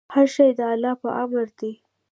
هر 0.13 0.25
شی 0.33 0.49
د 0.59 0.61
الله 0.73 0.93
په 1.01 1.09
امر 1.21 1.47
دی. 1.59 1.71